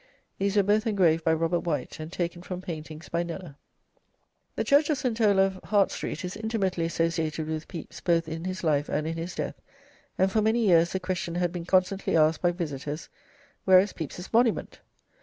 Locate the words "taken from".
2.11-2.59